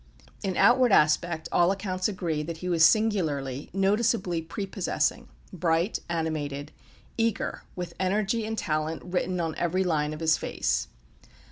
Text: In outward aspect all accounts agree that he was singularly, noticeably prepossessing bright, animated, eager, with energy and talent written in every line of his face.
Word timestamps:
In 0.41 0.57
outward 0.57 0.91
aspect 0.91 1.47
all 1.51 1.71
accounts 1.71 2.07
agree 2.07 2.41
that 2.41 2.57
he 2.57 2.69
was 2.69 2.83
singularly, 2.83 3.69
noticeably 3.71 4.41
prepossessing 4.41 5.27
bright, 5.53 5.99
animated, 6.09 6.71
eager, 7.19 7.65
with 7.75 7.93
energy 7.99 8.43
and 8.43 8.57
talent 8.57 9.03
written 9.05 9.39
in 9.39 9.55
every 9.59 9.83
line 9.83 10.11
of 10.11 10.19
his 10.19 10.37
face. 10.37 10.87